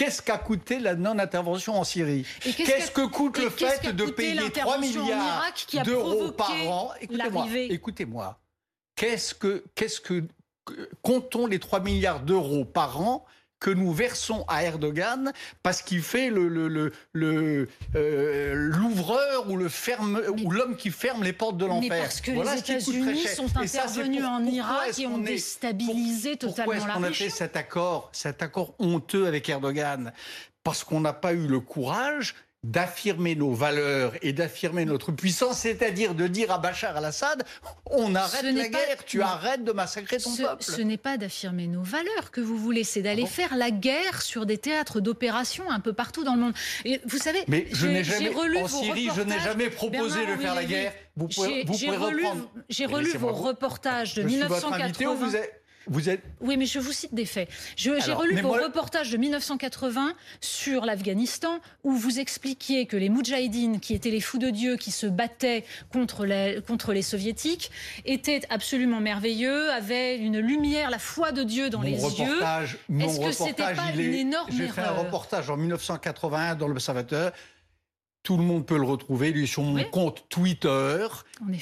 Qu'est-ce 0.00 0.22
qu'a 0.22 0.38
coûté 0.38 0.78
la 0.78 0.94
non-intervention 0.94 1.78
en 1.78 1.84
Syrie 1.84 2.24
Qu'est-ce 2.40 2.90
que 2.90 3.04
coûte 3.04 3.36
le 3.38 3.50
fait 3.50 3.94
de 3.94 4.06
payer 4.06 4.50
3 4.50 4.78
milliards 4.78 5.44
d'euros 5.84 6.32
par 6.32 6.50
an 6.68 6.92
Écoutez-moi. 7.02 7.46
Écoutez-moi. 7.68 8.40
Qu'est-ce 8.96 9.34
que, 9.34 9.62
qu'est-ce 9.74 10.00
que 10.00 10.24
comptons 11.02 11.46
les 11.46 11.58
3 11.58 11.80
milliards 11.80 12.20
d'euros 12.20 12.64
par 12.64 12.98
an 13.02 13.26
que 13.60 13.70
nous 13.70 13.92
versons 13.92 14.44
à 14.48 14.64
Erdogan 14.64 15.32
parce 15.62 15.82
qu'il 15.82 16.02
fait 16.02 16.30
le, 16.30 16.48
le, 16.48 16.92
le, 17.12 17.68
euh, 17.94 18.54
l'ouvreur 18.54 19.48
ou 19.50 19.56
le 19.56 19.68
ferme 19.68 20.20
ou 20.42 20.50
l'homme 20.50 20.76
qui 20.76 20.90
ferme 20.90 21.22
les 21.22 21.34
portes 21.34 21.58
de 21.58 21.66
l'enfer. 21.66 21.90
Mais 21.90 22.00
parce 22.00 22.20
que 22.20 22.30
les 22.32 22.58
États-Unis 22.58 23.26
sont 23.28 23.56
intervenus 23.56 24.24
en 24.24 24.44
Irak 24.44 24.98
et 24.98 25.06
ont 25.06 25.18
déstabilisé 25.18 26.36
totalement 26.36 26.72
la 26.72 26.78
région. 26.78 26.86
Pourquoi 26.94 26.94
est-ce 26.94 26.98
qu'on 26.98 27.04
a 27.04 27.12
fait 27.12 27.30
cet 27.30 27.56
accord, 27.56 28.08
cet 28.12 28.42
accord 28.42 28.74
honteux 28.78 29.26
avec 29.26 29.48
Erdogan? 29.48 30.12
Parce 30.64 30.82
qu'on 30.84 31.00
n'a 31.00 31.12
pas 31.12 31.32
eu 31.32 31.46
le 31.46 31.60
courage 31.60 32.34
d'affirmer 32.62 33.34
nos 33.34 33.52
valeurs 33.52 34.12
et 34.20 34.34
d'affirmer 34.34 34.84
notre 34.84 35.12
puissance, 35.12 35.60
c'est-à-dire 35.60 36.14
de 36.14 36.26
dire 36.26 36.50
à 36.50 36.58
Bachar 36.58 36.94
al-Assad 36.96 37.42
on 37.86 38.14
arrête 38.14 38.42
la 38.42 38.68
guerre, 38.68 39.04
tu 39.06 39.22
arrêtes 39.22 39.64
de 39.64 39.72
massacrer 39.72 40.18
ton 40.18 40.36
peuple. 40.36 40.62
Ce 40.62 40.82
n'est 40.82 40.98
pas 40.98 41.16
d'affirmer 41.16 41.66
nos 41.66 41.82
valeurs 41.82 42.30
que 42.30 42.40
vous 42.40 42.58
voulez, 42.58 42.84
c'est 42.84 43.00
d'aller 43.02 43.24
ah 43.26 43.30
faire 43.30 43.56
la 43.56 43.70
guerre 43.70 44.20
sur 44.20 44.44
des 44.44 44.58
théâtres 44.58 45.00
d'opération 45.00 45.70
un 45.70 45.80
peu 45.80 45.94
partout 45.94 46.22
dans 46.22 46.34
le 46.34 46.40
monde. 46.40 46.54
Et 46.84 47.00
vous 47.06 47.18
savez, 47.18 47.40
mais 47.48 47.66
je 47.72 47.86
n'ai 47.86 48.04
jamais 48.04 48.34
en 48.34 48.68
Syrie, 48.68 49.08
je 49.14 49.22
n'ai 49.22 49.40
jamais 49.40 49.70
proposé 49.70 50.26
de 50.26 50.36
faire 50.36 50.54
la 50.54 50.64
guerre. 50.64 50.92
Vous 51.16 51.28
pouvez, 51.28 51.64
vous 51.64 51.72
pouvez 51.72 51.96
relu, 51.96 52.24
J'ai 52.68 52.86
relu 52.86 53.10
vos 53.16 53.32
reportages 53.32 54.14
de 54.14 54.22
1980. 54.22 55.30
Oui, 56.40 56.56
mais 56.56 56.66
je 56.66 56.78
vous 56.78 56.92
cite 56.92 57.14
des 57.14 57.24
faits. 57.24 57.48
J'ai 57.76 57.90
relu 57.90 58.40
vos 58.40 58.52
reportages 58.52 59.10
de 59.10 59.16
1980 59.16 60.14
sur 60.40 60.84
l'Afghanistan 60.84 61.58
où 61.84 61.92
vous 61.92 62.18
expliquiez 62.18 62.86
que 62.86 62.96
les 62.96 63.08
Moudjahidines, 63.08 63.80
qui 63.80 63.94
étaient 63.94 64.10
les 64.10 64.20
fous 64.20 64.38
de 64.38 64.50
Dieu 64.50 64.76
qui 64.76 64.90
se 64.90 65.06
battaient 65.06 65.64
contre 65.92 66.26
les, 66.26 66.60
contre 66.66 66.92
les 66.92 67.02
soviétiques, 67.02 67.70
étaient 68.04 68.42
absolument 68.50 69.00
merveilleux, 69.00 69.70
avaient 69.70 70.16
une 70.16 70.38
lumière, 70.38 70.90
la 70.90 70.98
foi 70.98 71.32
de 71.32 71.42
Dieu 71.42 71.70
dans 71.70 71.82
les 71.82 71.92
yeux. 71.92 72.42
Est-ce 72.98 73.20
que 73.20 73.32
c'était 73.32 73.74
pas 73.74 73.92
une 73.94 74.14
énorme 74.14 74.50
J'ai 74.50 74.68
fait 74.68 74.82
un 74.82 74.92
reportage 74.92 75.50
en 75.50 75.56
1981 75.56 76.54
dans 76.56 76.68
l'Observateur 76.68 77.32
tout 78.22 78.36
le 78.36 78.42
monde 78.42 78.66
peut 78.66 78.76
le 78.76 78.84
retrouver, 78.84 79.32
lui, 79.32 79.46
sur 79.48 79.62
mon 79.62 79.82
compte 79.84 80.26
Twitter. 80.28 81.06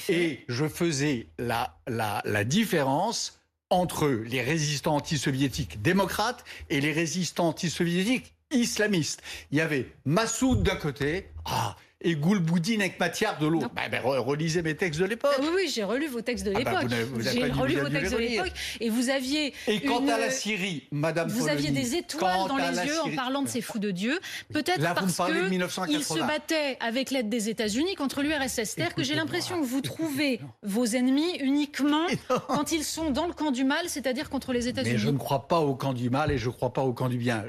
Et 0.09 0.43
je 0.49 0.67
faisais 0.67 1.27
la, 1.37 1.77
la, 1.87 2.21
la 2.25 2.43
différence 2.43 3.38
entre 3.69 4.07
les 4.07 4.41
résistants 4.41 4.95
anti-soviétiques 4.95 5.81
démocrates 5.81 6.43
et 6.69 6.81
les 6.81 6.91
résistants 6.91 7.49
anti-soviétiques 7.49 8.33
islamistes. 8.51 9.21
Il 9.51 9.57
y 9.57 9.61
avait 9.61 9.93
Massoud 10.05 10.63
d'un 10.63 10.75
côté, 10.75 11.27
ah, 11.45 11.75
et 12.01 12.15
Goulboudine 12.15 12.81
avec 12.81 12.99
Mathiar 12.99 13.37
de 13.39 13.47
l'autre. 13.47 13.69
Bah, 13.75 13.89
ben, 13.91 14.01
relisez 14.01 14.61
mes 14.61 14.75
textes 14.75 14.99
de 15.01 15.05
l'époque. 15.05 15.35
oui, 15.41 15.47
oui, 15.53 15.71
j'ai 15.73 15.83
relu 15.83 16.07
vos 16.07 16.21
textes 16.21 16.45
de 16.45 16.53
ah, 16.55 16.61
bah, 16.63 16.81
l'époque. 16.81 16.97
j'ai 17.21 17.51
relu 17.51 17.75
vos 17.75 17.89
textes 17.89 18.13
de 18.13 18.17
l'époque. 18.17 18.53
Et 18.79 18.89
vous 18.89 19.09
aviez. 19.09 19.53
Et 19.67 19.81
quant 19.81 20.07
à 20.07 20.17
la 20.17 20.31
Syrie, 20.31 20.87
Madame 20.91 21.27
Vous 21.29 21.49
aviez 21.49 21.71
des 21.71 21.95
étoiles 21.95 22.47
dans 22.47 22.57
les 22.57 22.87
yeux 22.87 23.01
en 23.01 23.15
parlant 23.15 23.41
de 23.41 23.49
ces 23.49 23.61
fous 23.61 23.79
de 23.79 23.91
Dieu. 23.91 24.19
Peut-être 24.53 24.81
parce 24.81 25.87
qu'ils 25.87 26.03
se 26.03 26.19
battaient 26.19 26.77
avec 26.79 27.11
l'aide 27.11 27.29
des 27.29 27.49
États-Unis 27.49 27.95
contre 27.95 28.21
l'URSS. 28.21 28.53
C'est-à-dire 28.53 28.95
que 28.95 29.03
j'ai 29.03 29.15
l'impression 29.15 29.59
que 29.59 29.65
vous 29.65 29.81
trouvez 29.81 30.39
vos 30.63 30.85
ennemis 30.85 31.37
uniquement 31.41 32.07
quand 32.47 32.71
ils 32.71 32.83
sont 32.83 33.11
dans 33.11 33.27
le 33.27 33.33
camp 33.33 33.51
du 33.51 33.63
mal, 33.63 33.89
c'est-à-dire 33.89 34.29
contre 34.29 34.53
les 34.53 34.67
États-Unis. 34.67 34.93
Mais 34.93 34.99
je 34.99 35.09
ne 35.09 35.17
crois 35.17 35.47
pas 35.47 35.59
au 35.59 35.75
camp 35.75 35.93
du 35.93 36.09
mal 36.09 36.31
et 36.31 36.37
je 36.37 36.47
ne 36.47 36.53
crois 36.53 36.71
pas 36.71 36.83
au 36.83 36.93
camp 36.93 37.09
du 37.09 37.17
bien. 37.17 37.43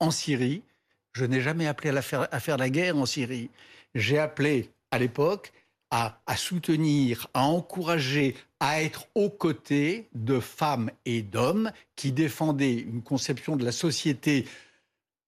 en 0.00 0.10
Syrie, 0.10 0.62
je 1.12 1.24
n'ai 1.24 1.40
jamais 1.40 1.66
appelé 1.66 1.90
à, 1.90 2.28
à 2.30 2.40
faire 2.40 2.56
la 2.56 2.70
guerre 2.70 2.96
en 2.96 3.06
Syrie 3.06 3.50
j'ai 3.94 4.18
appelé 4.18 4.70
à 4.90 4.98
l'époque 4.98 5.52
à, 5.94 6.36
soutenir, 6.36 7.28
à 7.34 7.44
encourager, 7.44 8.34
à 8.60 8.82
être 8.82 9.08
aux 9.14 9.28
côtés 9.28 10.08
de 10.14 10.40
femmes 10.40 10.90
et 11.04 11.20
d'hommes 11.20 11.70
qui 11.96 12.12
défendaient 12.12 12.72
une 12.72 13.02
conception 13.02 13.56
de 13.56 13.64
la 13.64 13.72
société 13.72 14.46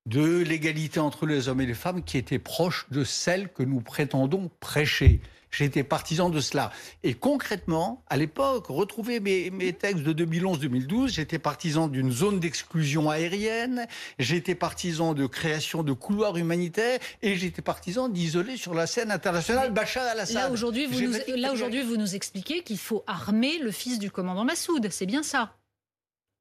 de 0.06 0.38
l'égalité 0.38 1.00
entre 1.00 1.26
les 1.26 1.48
hommes 1.48 1.60
et 1.60 1.66
les 1.66 1.74
femmes 1.74 2.02
qui 2.02 2.16
était 2.16 2.38
proche 2.38 2.86
de 2.90 3.04
celle 3.04 3.52
que 3.52 3.62
nous 3.62 3.80
prétendons 3.80 4.50
prêcher. 4.60 5.20
J'étais 5.56 5.84
partisan 5.84 6.30
de 6.30 6.40
cela. 6.40 6.70
Et 7.02 7.14
concrètement, 7.14 8.02
à 8.08 8.16
l'époque, 8.16 8.66
retrouver 8.68 9.20
mes, 9.20 9.72
textes 9.72 10.02
de 10.02 10.24
2011-2012, 10.24 11.08
j'étais 11.08 11.38
partisan 11.38 11.88
d'une 11.88 12.10
zone 12.10 12.40
d'exclusion 12.40 13.10
aérienne, 13.10 13.86
j'étais 14.18 14.54
partisan 14.54 15.14
de 15.14 15.26
création 15.26 15.82
de 15.82 15.92
couloirs 15.92 16.36
humanitaires 16.36 16.98
et 17.22 17.36
j'étais 17.36 17.62
partisan 17.62 18.08
d'isoler 18.08 18.56
sur 18.56 18.74
la 18.74 18.86
scène 18.86 19.10
internationale 19.10 19.72
Bachar 19.72 20.06
al-Assad. 20.06 20.34
Là, 20.36 20.50
aujourd'hui, 20.50 20.86
vous, 20.86 21.00
nous, 21.00 21.86
vous 21.86 21.96
nous 21.96 22.14
expliquez 22.14 22.62
qu'il 22.62 22.78
faut 22.78 23.04
armer 23.06 23.58
le 23.58 23.70
fils 23.70 23.98
du 23.98 24.10
commandant 24.10 24.44
Massoud. 24.44 24.88
C'est 24.90 25.06
bien 25.06 25.22
ça 25.22 25.54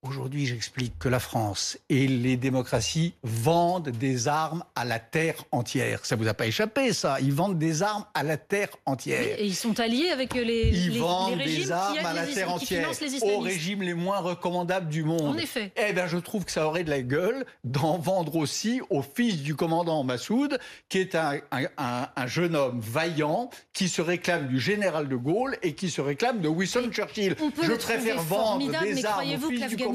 Aujourd'hui, 0.03 0.45
j'explique 0.45 1.00
que 1.00 1.07
la 1.07 1.19
France 1.19 1.77
et 1.88 2.07
les 2.07 2.36
démocraties 2.36 3.13
vendent 3.24 3.88
des 3.88 4.27
armes 4.27 4.65
à 4.75 4.83
la 4.83 5.00
terre 5.00 5.45
entière. 5.53 6.05
Ça 6.05 6.17
vous 6.17 6.27
a 6.27 6.33
pas 6.33 6.45
échappé, 6.45 6.91
ça? 6.91 7.22
Ils 7.22 7.31
vendent 7.31 7.57
des 7.57 7.83
armes 7.83 8.03
à 8.13 8.22
la 8.22 8.36
terre 8.36 8.67
entière. 8.86 9.22
Oui, 9.22 9.31
et 9.38 9.45
ils 9.45 9.55
sont 9.55 9.79
alliés 9.79 10.10
avec 10.10 10.33
les, 10.33 10.72
ils 10.74 10.91
les, 10.91 11.00
vendent 11.00 11.38
les 11.38 11.45
régimes 11.45 11.63
des 11.63 11.72
armes 11.72 11.93
qui 11.93 12.05
à 12.05 12.13
la 12.13 12.25
les, 12.25 12.33
terre 12.33 12.51
entière 12.51 12.89
aux 13.22 13.39
régimes 13.39 13.81
les 13.81 13.93
moins 13.93 14.19
recommandables 14.19 14.89
du 14.89 15.05
monde. 15.05 15.22
En 15.22 15.38
effet. 15.38 15.72
Eh 15.77 15.93
bien, 15.93 16.05
je 16.07 16.17
trouve 16.17 16.43
que 16.43 16.51
ça 16.51 16.67
aurait 16.67 16.83
de 16.83 16.89
la 16.89 17.01
gueule 17.01 17.45
d'en 17.63 17.98
vendre 17.98 18.36
aussi 18.36 18.81
au 18.89 19.01
fils 19.03 19.41
du 19.41 19.55
commandant 19.55 20.03
Massoud, 20.03 20.60
qui 20.89 20.98
est 20.98 21.15
un, 21.15 21.39
un, 21.77 22.10
un, 22.13 22.27
jeune 22.27 22.57
homme 22.57 22.81
vaillant, 22.81 23.50
qui 23.72 23.88
se 23.88 24.01
réclame 24.01 24.50
du 24.50 24.60
général 24.60 25.07
de 25.07 25.15
Gaulle 25.15 25.57
et 25.63 25.75
qui 25.75 25.89
se 25.89 26.01
réclame 26.01 26.41
de 26.41 26.50
Winston 26.50 26.89
Churchill. 26.91 27.38
Je 27.62 27.72
préfère 27.72 28.22
vendre 28.22 28.69
des 28.81 29.05
armes 29.05 29.24
au 29.33 29.50
fils 29.50 29.67
du 29.67 29.77
commandant 29.77 29.93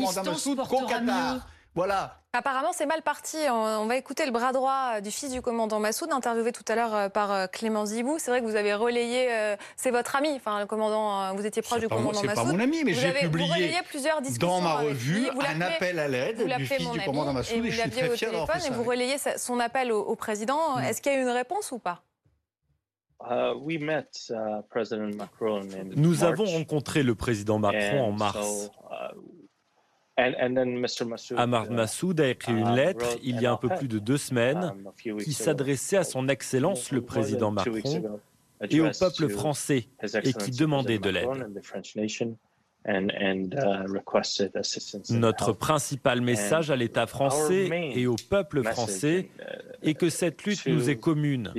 Qu'au 0.69 0.87
Qatar. 0.87 1.47
Voilà. 1.75 2.14
Apparemment, 2.33 2.73
c'est 2.73 2.87
mal 2.87 3.02
parti. 3.02 3.37
On 3.49 3.87
va 3.87 3.97
écouter 3.97 4.26
le 4.26 4.33
bras 4.33 4.52
droit 4.52 5.00
du 5.00 5.11
fils 5.11 5.31
du 5.31 5.40
commandant 5.40 5.78
Massoud, 5.78 6.11
interviewé 6.12 6.50
tout 6.50 6.64
à 6.67 6.75
l'heure 6.75 7.11
par 7.12 7.49
Clément 7.50 7.87
Zibou. 7.87 8.17
C'est 8.19 8.31
vrai 8.31 8.40
que 8.40 8.47
vous 8.47 8.57
avez 8.57 8.75
relayé, 8.75 9.28
c'est 9.76 9.90
votre 9.93 10.17
ami, 10.17 10.33
enfin 10.35 10.59
le 10.61 10.67
commandant, 10.67 11.35
vous 11.37 11.47
étiez 11.47 11.62
proche 11.62 11.81
du 11.81 11.88
commandant 11.88 12.23
Massoud. 12.23 12.28
C'est 12.31 12.35
pas 12.35 12.45
mon 12.45 12.59
ami, 12.59 12.83
mais 12.85 12.95
j'ai 12.95 13.12
publié 13.12 13.78
plusieurs 13.88 14.21
dans 14.40 14.61
ma 14.61 14.75
revue 14.76 15.28
un 15.28 15.61
appel 15.61 15.99
à 15.99 16.09
l'aide 16.09 16.45
du 16.57 16.67
fils 16.67 16.90
du 16.90 17.00
commandant 17.00 17.33
Massoud 17.33 17.64
et, 17.64 17.69
et 17.69 17.71
je 17.71 17.81
suis 17.81 17.90
très 17.90 18.11
fier 18.11 18.31
téléphone 18.31 18.61
et 18.67 18.71
vous 18.71 18.85
relayez 18.85 19.17
son 19.37 19.61
appel 19.61 19.93
au, 19.93 20.00
au 20.00 20.17
président. 20.17 20.78
Mm. 20.78 20.85
Est-ce 20.85 21.00
qu'il 21.00 21.12
y 21.12 21.14
a 21.14 21.19
eu 21.19 21.23
une 21.23 21.28
réponse 21.28 21.71
ou 21.71 21.78
pas? 21.78 22.02
Uh, 23.21 23.52
we 23.57 23.78
met, 23.81 24.07
uh, 24.31 24.62
President 24.71 25.14
Macron 25.17 25.62
in 25.62 25.90
Nous 25.97 26.21
March, 26.21 26.23
avons 26.23 26.45
rencontré 26.45 27.02
le 27.02 27.14
président 27.14 27.59
Macron 27.59 28.00
en 28.00 28.12
mars. 28.12 28.71
So, 30.18 30.22
uh, 30.22 30.26
and, 30.26 30.34
and 30.40 30.54
then 30.56 30.80
Mr. 30.80 31.06
Massoud, 31.06 31.38
Ahmad 31.38 31.70
Massoud 31.70 32.20
a 32.20 32.28
écrit 32.28 32.52
une 32.52 32.75
lettre 32.75 33.18
il 33.22 33.40
y 33.40 33.46
a 33.46 33.52
un 33.52 33.56
peu 33.56 33.68
plus 33.68 33.88
de 33.88 33.98
deux 33.98 34.16
semaines 34.16 34.72
qui 35.22 35.32
s'adressait 35.32 35.96
à 35.98 36.04
son 36.04 36.28
Excellence 36.28 36.90
le 36.92 37.02
président 37.02 37.50
Macron 37.50 38.20
et 38.68 38.80
au 38.80 38.90
peuple 38.90 39.28
français 39.28 39.88
et 40.25 40.32
qui 40.32 40.50
demandait 40.50 40.98
de 40.98 41.10
l'aide. 41.10 41.28
Notre 45.10 45.52
principal 45.52 46.20
message 46.20 46.70
à 46.70 46.76
l'État 46.76 47.06
français 47.06 47.92
et 47.94 48.06
au 48.06 48.16
peuple 48.16 48.62
français 48.62 49.28
est 49.82 49.94
que 49.94 50.10
cette 50.10 50.44
lutte 50.44 50.66
nous 50.66 50.90
est 50.90 50.96
commune. 50.96 51.52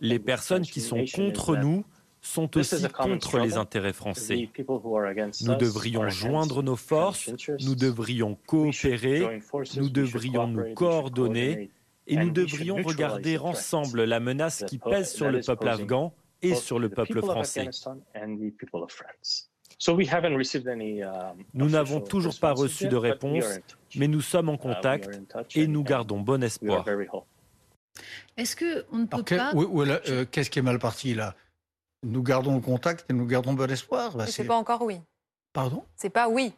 Les 0.00 0.18
personnes 0.18 0.62
qui 0.62 0.80
sont 0.80 1.04
contre 1.14 1.56
nous 1.56 1.84
sont 2.22 2.56
aussi 2.56 2.88
contre 2.88 3.38
les 3.40 3.56
intérêts 3.56 3.92
français. 3.92 4.48
Nous 5.42 5.54
devrions 5.56 6.08
joindre 6.08 6.62
nos 6.62 6.76
forces, 6.76 7.30
nous 7.60 7.74
devrions 7.74 8.38
coopérer, 8.46 9.40
nous 9.76 9.90
devrions 9.90 10.46
nous 10.46 10.72
coordonner 10.74 11.70
et 12.06 12.16
nous 12.16 12.30
devrions 12.30 12.76
regarder 12.76 13.38
ensemble 13.38 14.04
la 14.04 14.20
menace 14.20 14.64
qui 14.66 14.78
pèse 14.78 15.12
sur 15.12 15.30
le 15.30 15.40
peuple 15.40 15.68
afghan 15.68 16.14
et 16.40 16.54
sur 16.54 16.78
le 16.78 16.88
peuple 16.88 17.20
français. 17.22 17.68
Nous 21.54 21.68
n'avons 21.68 22.00
toujours 22.00 22.38
pas 22.38 22.52
reçu 22.52 22.86
de 22.86 22.96
réponse, 22.96 23.44
mais 23.96 24.06
nous 24.06 24.20
sommes 24.20 24.48
en 24.48 24.56
contact 24.56 25.20
et 25.56 25.66
nous 25.66 25.82
gardons 25.82 26.20
bon 26.20 26.42
espoir. 26.42 26.84
Est-ce 28.36 28.56
que 28.56 28.86
on 28.92 28.98
ne 28.98 29.06
peut 29.06 29.22
pas 29.22 29.52
euh, 29.54 30.24
Qu'est-ce 30.30 30.50
qui 30.50 30.60
est 30.60 30.62
mal 30.62 30.78
parti 30.78 31.14
là? 31.14 31.34
Nous 32.04 32.22
gardons 32.22 32.54
le 32.56 32.60
contact 32.60 33.04
et 33.08 33.12
nous 33.12 33.26
gardons 33.26 33.52
bon 33.54 33.70
espoir. 33.70 34.16
Bah, 34.16 34.26
c'est 34.26 34.44
pas 34.44 34.56
encore 34.56 34.82
oui. 34.82 35.00
Pardon? 35.52 35.84
C'est 35.96 36.10
pas 36.10 36.28
oui. 36.28 36.52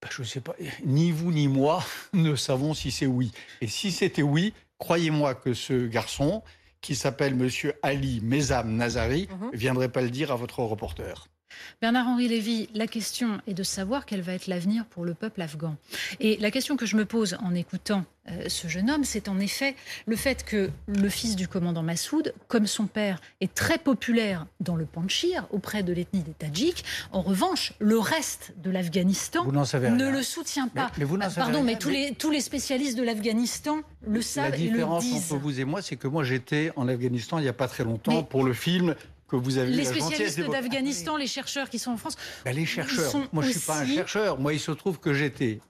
Bah, 0.00 0.08
je 0.10 0.22
ne 0.22 0.26
sais 0.26 0.40
pas. 0.40 0.54
Ni 0.84 1.10
vous 1.12 1.30
ni 1.32 1.48
moi 1.48 1.82
ne 2.12 2.34
savons 2.36 2.74
si 2.74 2.90
c'est 2.90 3.06
oui. 3.06 3.32
Et 3.60 3.66
si 3.68 3.92
c'était 3.92 4.22
oui, 4.22 4.54
croyez-moi 4.78 5.34
que 5.34 5.52
ce 5.54 5.86
garçon, 5.86 6.42
qui 6.80 6.94
s'appelle 6.96 7.34
Monsieur 7.34 7.74
Ali 7.82 8.20
Mezam 8.22 8.74
Nazari, 8.76 9.28
ne 9.30 9.46
Mhm. 9.46 9.50
viendrait 9.54 9.88
pas 9.90 10.02
le 10.02 10.10
dire 10.10 10.32
à 10.32 10.36
votre 10.36 10.60
reporter. 10.62 11.28
Bernard-Henri 11.80 12.28
Lévy, 12.28 12.68
la 12.74 12.86
question 12.86 13.40
est 13.46 13.54
de 13.54 13.62
savoir 13.62 14.06
quel 14.06 14.20
va 14.22 14.32
être 14.34 14.46
l'avenir 14.46 14.84
pour 14.86 15.04
le 15.04 15.14
peuple 15.14 15.42
afghan. 15.42 15.76
Et 16.20 16.36
la 16.38 16.50
question 16.50 16.76
que 16.76 16.86
je 16.86 16.96
me 16.96 17.04
pose 17.04 17.36
en 17.42 17.54
écoutant 17.54 18.04
euh, 18.30 18.44
ce 18.48 18.68
jeune 18.68 18.90
homme, 18.90 19.04
c'est 19.04 19.28
en 19.28 19.38
effet 19.38 19.76
le 20.06 20.16
fait 20.16 20.44
que 20.44 20.70
le 20.86 21.08
fils 21.10 21.36
du 21.36 21.46
commandant 21.46 21.82
Massoud, 21.82 22.32
comme 22.48 22.66
son 22.66 22.86
père, 22.86 23.20
est 23.42 23.52
très 23.52 23.76
populaire 23.76 24.46
dans 24.60 24.76
le 24.76 24.86
Panchir 24.86 25.46
auprès 25.50 25.82
de 25.82 25.92
l'ethnie 25.92 26.22
des 26.22 26.32
Tadjiks. 26.32 26.84
En 27.12 27.20
revanche, 27.20 27.74
le 27.80 27.98
reste 27.98 28.54
de 28.62 28.70
l'Afghanistan 28.70 29.44
ne 29.44 30.08
le 30.08 30.22
soutient 30.22 30.68
pas. 30.68 30.84
Mais- 30.86 30.90
mais 31.00 31.04
vous 31.04 31.20
savez 31.20 31.34
Pardon, 31.34 31.52
rien, 31.58 31.62
mais 31.64 31.76
tous 31.78 31.90
mais- 31.90 32.08
les, 32.10 32.14
tous 32.14 32.30
les 32.30 32.40
spécialistes 32.40 32.96
de 32.96 33.02
l'Afghanistan 33.02 33.80
le 34.06 34.22
savent 34.22 34.52
La 34.52 34.56
et 34.56 34.60
le 34.64 34.70
différence 34.70 35.04
disent. 35.04 35.30
entre 35.32 35.42
vous 35.42 35.60
et 35.60 35.64
moi, 35.64 35.82
c'est 35.82 35.96
que 35.96 36.08
moi 36.08 36.24
j'étais 36.24 36.72
en 36.76 36.88
Afghanistan 36.88 37.38
il 37.38 37.42
n'y 37.42 37.48
a 37.48 37.52
pas 37.52 37.68
très 37.68 37.84
longtemps 37.84 38.22
pour 38.22 38.42
le 38.44 38.54
film 38.54 38.94
que 39.28 39.36
vous 39.36 39.58
avez 39.58 39.70
Les 39.72 39.84
spécialistes 39.84 40.40
d'Afghanistan, 40.40 41.16
les 41.16 41.26
chercheurs 41.26 41.70
qui 41.70 41.78
sont 41.78 41.92
en 41.92 41.96
France, 41.96 42.16
Ben, 42.44 42.54
les 42.54 42.66
chercheurs. 42.66 43.12
Moi, 43.32 43.42
je 43.42 43.48
ne 43.48 43.52
suis 43.52 43.60
pas 43.60 43.78
un 43.80 43.86
chercheur. 43.86 44.38
Moi, 44.38 44.52
il 44.54 44.60
se 44.60 44.70
trouve 44.72 44.98
que 45.00 45.12
j'étais 45.14 45.60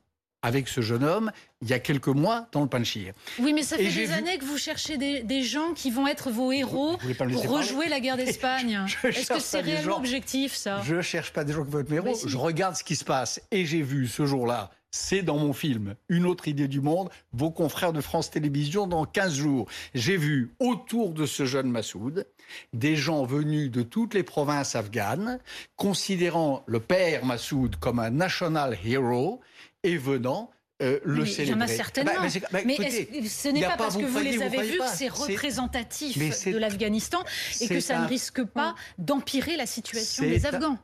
avec 0.43 0.69
ce 0.69 0.83
jeune 0.83 1.05
homme 1.05 1.33
il 1.63 1.71
y 1.71 1.73
a 1.73 1.79
quelques 1.79 2.09
mois 2.09 2.47
dans 2.53 2.61
le 2.61 2.67
Panchir. 2.69 3.15
Oui, 3.39 3.55
mais 3.55 3.63
ça 3.63 3.77
fait 3.79 3.85
des 3.85 3.89
vu- 3.89 4.13
années 4.13 4.37
que 4.37 4.45
vous 4.45 4.59
cherchez 4.59 4.99
des, 4.99 5.23
des 5.23 5.43
gens 5.43 5.73
qui 5.73 5.91
vont 5.91 6.07
être 6.07 6.31
vos 6.31 6.53
héros 6.53 6.99
vous 7.01 7.15
pour 7.15 7.49
rejouer 7.49 7.89
la 7.89 7.99
guerre 8.01 8.17
d'Espagne. 8.19 8.85
Est-ce 9.05 9.33
que 9.33 9.41
c'est 9.41 9.61
réellement 9.61 9.93
gens. 9.93 9.99
objectif, 10.01 10.55
ça? 10.55 10.83
Je 10.85 11.01
cherche 11.01 11.33
pas 11.33 11.45
des 11.45 11.55
gens 11.55 11.65
qui 11.65 11.71
veulent 11.71 11.83
être 11.85 11.91
mes 11.91 11.97
héros. 11.97 12.15
Si. 12.15 12.29
Je 12.29 12.37
regarde 12.37 12.77
ce 12.77 12.85
qui 12.85 12.95
se 12.97 13.05
passe. 13.07 13.41
Et 13.51 13.65
j'ai 13.65 13.81
vu 13.81 14.07
ce 14.07 14.27
jour-là, 14.27 14.71
c'est 14.97 15.23
dans 15.23 15.39
mon 15.39 15.53
film, 15.53 15.97
Une 16.09 16.25
autre 16.25 16.47
idée 16.47 16.69
du 16.69 16.81
monde, 16.81 17.11
vos 17.33 17.51
confrères 17.51 17.93
de 17.93 18.01
France 18.01 18.31
Télévisions 18.31 18.87
dans 18.87 19.05
15 19.05 19.35
jours. 19.35 19.67
J'ai 19.93 20.17
vu 20.17 20.55
autour 20.61 21.11
de 21.15 21.27
ce 21.27 21.45
jeune 21.47 21.69
Massoud 21.69 22.29
des 22.73 22.95
gens 22.95 23.25
venus 23.25 23.73
de 23.73 23.83
toutes 23.83 24.15
les 24.15 24.23
provinces 24.23 24.77
afghanes, 24.77 25.41
considérant 25.75 26.63
le 26.67 26.79
père 26.79 27.25
Massoud 27.25 27.75
comme 27.77 27.99
un 27.99 28.11
national 28.11 28.79
hero 28.85 29.41
et 29.83 29.97
venant 29.97 30.51
euh, 30.83 31.01
le 31.05 31.23
Mais 31.25 31.29
Il 31.29 31.29
y 31.29 31.33
en 31.33 31.35
célébrer. 31.35 31.63
a 31.65 31.67
certainement. 31.69 32.13
Bah, 32.15 32.21
mais 32.23 32.41
bah, 32.53 32.59
mais 32.65 32.75
écoutez, 32.75 33.19
est-ce- 33.19 33.43
ce 33.43 33.49
n'est 33.49 33.63
pas 33.63 33.77
parce 33.77 33.97
que 33.97 34.05
vous 34.05 34.19
les 34.21 34.43
avez 34.43 34.63
vus 34.63 34.79
que 34.79 34.85
c'est 34.95 35.09
représentatif 35.09 36.17
de 36.19 36.57
l'Afghanistan 36.59 37.19
et 37.61 37.69
que 37.69 37.81
ça 37.81 37.99
ne 38.01 38.07
risque 38.09 38.45
pas 38.45 38.75
d'empirer 38.99 39.57
la 39.57 39.67
situation 39.67 40.23
des 40.25 40.47
Afghans. 40.47 40.79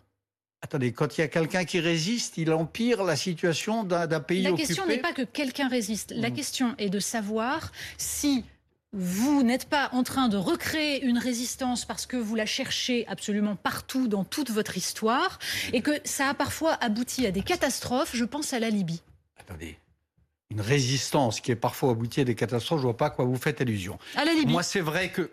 Attendez, 0.62 0.92
quand 0.92 1.16
il 1.16 1.22
y 1.22 1.24
a 1.24 1.28
quelqu'un 1.28 1.64
qui 1.64 1.80
résiste, 1.80 2.36
il 2.36 2.52
empire 2.52 3.02
la 3.02 3.16
situation 3.16 3.82
d'un 3.82 4.20
pays 4.20 4.42
La 4.42 4.50
occupé. 4.50 4.66
question 4.66 4.86
n'est 4.86 4.98
pas 4.98 5.12
que 5.12 5.22
quelqu'un 5.22 5.68
résiste. 5.68 6.12
La 6.14 6.28
Mm. 6.30 6.34
question 6.34 6.74
est 6.78 6.90
de 6.90 6.98
savoir 7.00 7.72
si 7.96 8.44
vous 8.92 9.42
n'êtes 9.42 9.66
pas 9.68 9.88
en 9.92 10.02
train 10.02 10.28
de 10.28 10.36
recréer 10.36 11.02
une 11.04 11.16
résistance 11.16 11.84
parce 11.84 12.06
que 12.06 12.16
vous 12.16 12.34
la 12.34 12.44
cherchez 12.44 13.06
absolument 13.06 13.56
partout 13.56 14.06
dans 14.08 14.24
toute 14.24 14.50
votre 14.50 14.76
histoire 14.76 15.38
et 15.72 15.80
que 15.80 15.92
ça 16.04 16.28
a 16.28 16.34
parfois 16.34 16.72
abouti 16.74 17.24
à 17.26 17.30
des 17.30 17.42
catastrophes. 17.42 18.10
Je 18.14 18.24
pense 18.24 18.52
à 18.52 18.58
la 18.58 18.68
Libye. 18.68 19.00
Attendez. 19.38 19.78
Une 20.50 20.60
résistance 20.60 21.40
qui 21.40 21.52
est 21.52 21.56
parfois 21.56 21.92
aboutie 21.92 22.20
à 22.20 22.24
des 22.24 22.34
catastrophes, 22.34 22.80
je 22.80 22.84
vois 22.86 22.96
pas 22.96 23.06
à 23.06 23.10
quoi 23.10 23.24
vous 23.24 23.36
faites 23.36 23.60
allusion. 23.60 23.98
À 24.16 24.24
la 24.24 24.32
Libye. 24.34 24.50
Moi, 24.52 24.64
c'est 24.64 24.80
vrai 24.80 25.10
que 25.12 25.30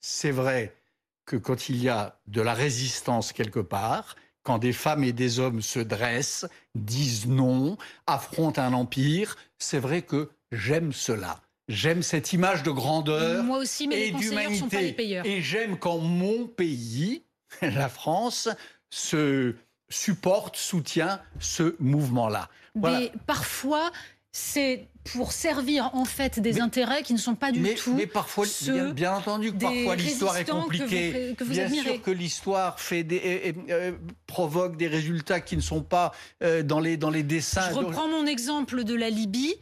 c'est 0.00 0.30
vrai 0.30 0.76
que 1.24 1.36
quand 1.36 1.70
il 1.70 1.82
y 1.82 1.88
a 1.88 2.18
de 2.26 2.42
la 2.42 2.52
résistance 2.52 3.32
quelque 3.32 3.60
part, 3.60 4.16
quand 4.42 4.58
des 4.58 4.72
femmes 4.72 5.04
et 5.04 5.12
des 5.12 5.38
hommes 5.38 5.62
se 5.62 5.78
dressent, 5.80 6.46
disent 6.74 7.26
non, 7.26 7.76
affrontent 8.06 8.60
un 8.62 8.72
empire, 8.72 9.36
c'est 9.58 9.78
vrai 9.78 10.02
que 10.02 10.30
j'aime 10.52 10.92
cela. 10.92 11.40
J'aime 11.68 12.02
cette 12.02 12.32
image 12.32 12.62
de 12.64 12.70
grandeur 12.70 13.44
Moi 13.44 13.58
aussi, 13.58 13.86
mais 13.86 14.08
et 14.08 14.10
d'humanité. 14.10 14.96
Et 15.24 15.40
j'aime 15.42 15.78
quand 15.78 15.98
mon 15.98 16.46
pays, 16.46 17.22
la 17.62 17.88
France, 17.88 18.48
se 18.90 19.54
supporte, 19.88 20.56
soutient 20.56 21.20
ce 21.38 21.76
mouvement-là. 21.78 22.48
Voilà. 22.74 22.98
Mais 23.00 23.12
parfois, 23.26 23.90
c'est 24.32 24.86
pour 25.12 25.32
servir 25.32 25.90
en 25.94 26.04
fait 26.04 26.38
des 26.38 26.52
Mais- 26.54 26.60
intérêts 26.60 27.02
qui 27.02 27.12
ne 27.14 27.18
sont 27.18 27.34
pas 27.34 27.50
du 27.52 27.58
mais, 27.60 27.74
tout 27.74 27.94
mais 27.94 28.06
parfois, 28.06 28.46
ceux 28.46 28.72
bien, 28.72 28.92
bien 28.92 29.14
entendu 29.14 29.50
parfois 29.52 29.96
l'histoire 29.96 30.34
est 30.36 30.38
résistants 30.40 30.56
que 30.68 30.76
vous- 30.76 30.82
compliquée. 30.82 31.34
que 31.36 31.42
vous 31.44 31.50
bien 31.52 31.64
admirez. 31.64 31.92
sûr 31.94 32.02
que 32.02 32.10
l'histoire 32.10 32.78
fait 32.78 33.02
des, 33.02 33.54
euh, 33.70 33.92
provoque 34.30 34.76
des 34.76 34.86
résultats 34.86 35.40
qui 35.40 35.56
ne 35.56 35.60
sont 35.60 35.82
pas 35.82 36.12
euh, 36.42 36.62
dans, 36.62 36.78
les, 36.80 36.96
dans 36.96 37.10
les 37.10 37.22
dessins. 37.24 37.68
Je 37.70 37.74
reprends 37.74 38.08
mon 38.08 38.26
exemple 38.26 38.84
de 38.84 38.94
la 38.94 39.10
Libye. 39.10 39.54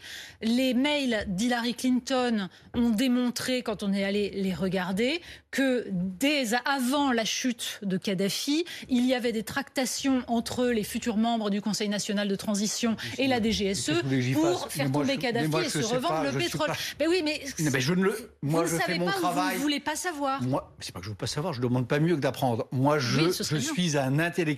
Les 0.42 0.74
mails 0.74 1.24
d'Hillary 1.26 1.74
Clinton 1.74 2.48
ont 2.74 2.90
démontré, 2.90 3.62
quand 3.62 3.82
on 3.82 3.92
est 3.92 4.04
allé 4.04 4.30
les 4.36 4.54
regarder, 4.54 5.20
que 5.50 5.86
dès 5.90 6.50
avant 6.66 7.10
la 7.10 7.24
chute 7.24 7.80
de 7.82 7.96
Kadhafi, 7.96 8.64
il 8.88 9.06
y 9.06 9.14
avait 9.14 9.32
des 9.32 9.42
tractations 9.42 10.22
entre 10.28 10.66
les 10.66 10.84
futurs 10.84 11.16
membres 11.16 11.48
du 11.50 11.60
Conseil 11.62 11.88
national 11.88 12.28
de 12.28 12.36
transition 12.36 12.94
et 13.16 13.26
la 13.26 13.40
DGSE 13.42 14.02
pour 14.34 14.68
faire 14.70 14.92
tomber 14.92 15.14
je- 15.14 15.18
Kadhafi 15.20 15.56
et 15.64 15.68
se 15.70 15.78
revendre 15.78 16.08
pas, 16.08 16.30
le 16.30 16.38
pétrole. 16.38 16.66
pas- 16.68 16.76
Mais 17.00 17.08
oui, 17.08 17.22
mais, 17.24 17.40
Non, 17.60 17.70
mais 17.72 17.80
je 17.80 17.94
ne 17.94 18.02
le, 18.04 18.30
moi, 18.42 18.62
vous 18.62 18.68
je 18.68 18.74
ne 18.74 18.78
fais 18.80 18.86
savez 18.86 18.98
mon 18.98 19.06
pas 19.06 19.12
travail. 19.12 19.52
vous 19.54 19.58
ne 19.58 19.62
voulez 19.62 19.80
pas 19.80 19.96
savoir. 19.96 20.42
Moi, 20.42 20.70
c'est 20.78 20.92
pas 20.92 21.00
que 21.00 21.06
je 21.06 21.10
veux 21.10 21.16
pas 21.16 21.26
savoir, 21.26 21.52
je 21.54 21.60
demande 21.62 21.88
pas 21.88 21.98
mieux 21.98 22.14
que 22.14 22.20
d'apprendre. 22.20 22.68
Moi, 22.70 22.98
je, 22.98 23.20
Oui, 23.22 23.32
je 23.50 23.56
suis 23.56 23.96
un 23.96 24.18
intellectuel. 24.18 24.57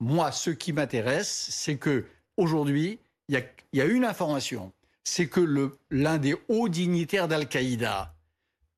Moi, 0.00 0.32
ce 0.32 0.50
qui 0.50 0.72
m'intéresse, 0.72 1.48
c'est 1.50 1.76
que 1.76 2.04
aujourd'hui, 2.36 2.98
il 3.28 3.42
y, 3.72 3.80
a, 3.80 3.84
une 3.84 4.04
information, 4.04 4.72
c'est 5.04 5.26
que 5.26 5.72
l'un 5.90 6.18
des 6.18 6.34
hauts 6.48 6.68
dignitaires 6.68 7.28
d'Al-Qaïda, 7.28 8.14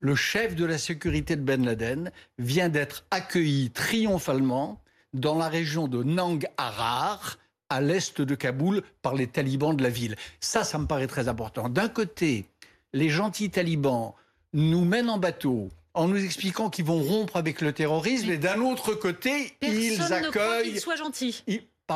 le 0.01 0.15
chef 0.15 0.57
de 0.57 0.65
la 0.65 0.79
sécurité 0.79 1.37
de 1.37 1.43
Ben 1.43 1.65
Laden, 1.65 2.11
vient 2.39 2.69
d'être 2.69 3.05
accueilli 3.11 3.71
triomphalement 3.71 4.81
dans 5.13 5.37
la 5.37 5.49
région 5.49 5.89
de 5.89 6.03
Nang 6.03 6.45
Harar, 6.57 7.39
à 7.69 7.81
l'est 7.81 8.21
de 8.21 8.35
Kaboul, 8.35 8.83
par 9.03 9.15
les 9.15 9.29
talibans 9.29 9.77
de 9.77 9.83
la 9.83 9.91
ville. 9.91 10.17
Ça, 10.41 10.65
ça 10.65 10.79
me 10.79 10.87
paraît 10.87 11.07
très 11.07 11.29
important. 11.29 11.69
D'un 11.69 11.89
côté, 11.89 12.47
les 12.93 13.09
gentils 13.09 13.51
talibans 13.51 14.15
nous 14.53 14.85
mènent 14.85 15.11
en 15.11 15.19
bateau 15.19 15.69
en 15.95 16.09
nous 16.09 16.23
expliquant 16.23 16.71
qu'ils 16.71 16.85
vont 16.85 17.03
rompre 17.03 17.37
avec 17.37 17.61
le 17.61 17.73
terrorisme, 17.73 18.31
et 18.31 18.39
d'un 18.39 18.61
autre 18.61 18.95
côté, 18.95 19.55
ils 19.63 20.01
accueillent. 20.13 20.75
Ne 20.75 20.81
croit 20.81 20.97
gentils. 20.97 21.43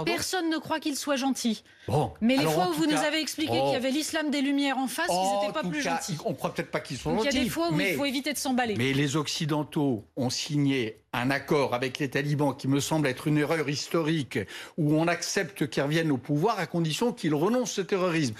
Personne 0.05 0.51
ne 0.51 0.59
croit 0.59 0.81
qu'il 0.81 0.97
soit 0.97 1.15
gentil. 1.15 1.63
Bon, 1.87 2.13
Mais 2.21 2.37
les 2.37 2.45
fois 2.45 2.71
où 2.71 2.73
vous 2.73 2.87
nous 2.87 2.97
avez 2.97 3.21
expliqué 3.21 3.53
qu'il 3.53 3.73
y 3.73 3.77
avait 3.77 3.91
l'islam 3.91 4.31
des 4.31 4.41
Lumières 4.41 4.79
en 4.79 4.89
face, 4.89 5.09
ils 5.09 5.41
n'étaient 5.41 5.53
pas 5.53 5.69
plus 5.69 5.83
gentils. 5.83 6.17
On 6.25 6.31
ne 6.31 6.35
croit 6.35 6.53
peut-être 6.53 6.71
pas 6.71 6.81
qu'ils 6.81 6.97
sont 6.97 7.15
gentils. 7.17 7.29
Il 7.31 7.35
y 7.37 7.41
a 7.41 7.45
des 7.45 7.51
fois 7.51 7.71
où 7.71 7.79
il 7.79 7.95
faut 7.95 8.05
éviter 8.05 8.33
de 8.33 8.39
s'emballer. 8.39 8.75
Mais 8.77 8.93
les 8.93 9.17
Occidentaux 9.17 10.05
ont 10.17 10.31
signé 10.31 10.99
un 11.13 11.31
accord 11.31 11.75
avec 11.75 11.99
les 11.99 12.11
talibans 12.11 12.57
qui 12.57 12.67
me 12.67 12.81
semble 12.81 13.07
être 13.07 13.29
une 13.29 13.39
erreur 13.39 13.69
historique, 13.69 14.39
où 14.77 14.97
on 14.97 15.07
accepte 15.07 15.69
qu'ils 15.69 15.83
reviennent 15.85 16.11
au 16.11 16.19
pouvoir 16.19 16.59
à 16.59 16.67
condition 16.67 17.13
qu'ils 17.13 17.35
renoncent 17.35 17.79
au 17.79 17.85
terrorisme. 17.85 18.35